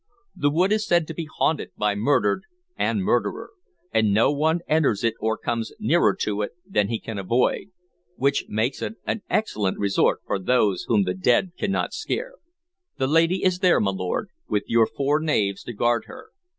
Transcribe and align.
The 0.35 0.49
wood 0.49 0.71
is 0.71 0.87
said 0.87 1.05
to 1.05 1.13
be 1.13 1.27
haunted 1.37 1.73
by 1.77 1.93
murdered 1.93 2.41
and 2.75 3.03
murderer, 3.03 3.51
and 3.93 4.11
no 4.11 4.31
one 4.31 4.61
enters 4.67 5.03
it 5.03 5.13
or 5.19 5.37
comes 5.37 5.73
nearer 5.79 6.15
to 6.21 6.41
it 6.41 6.53
than 6.67 6.87
he 6.87 6.97
can 6.99 7.19
avoid: 7.19 7.65
which 8.15 8.45
makes 8.49 8.81
it 8.81 8.95
an 9.05 9.21
excellent 9.29 9.77
resort 9.77 10.21
for 10.25 10.39
those 10.39 10.85
whom 10.87 11.03
the 11.03 11.13
dead 11.13 11.51
cannot 11.55 11.93
scare. 11.93 12.33
The 12.97 13.05
lady 13.05 13.43
is 13.43 13.59
there, 13.59 13.79
my 13.79 13.91
lord, 13.91 14.29
with 14.49 14.63
your 14.65 14.87
four 14.87 15.19
knaves 15.19 15.61
to 15.65 15.73
guard 15.73 16.05
her. 16.07 16.29